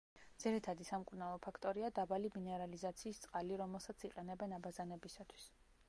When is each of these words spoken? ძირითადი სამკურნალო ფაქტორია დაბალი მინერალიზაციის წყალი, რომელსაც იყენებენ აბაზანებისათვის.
ძირითადი 0.43 0.85
სამკურნალო 0.87 1.41
ფაქტორია 1.47 1.91
დაბალი 1.99 2.31
მინერალიზაციის 2.39 3.23
წყალი, 3.27 3.61
რომელსაც 3.63 4.11
იყენებენ 4.11 4.57
აბაზანებისათვის. 4.61 5.49